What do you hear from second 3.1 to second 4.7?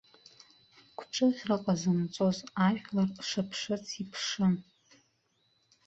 шыԥшыц иԥшын.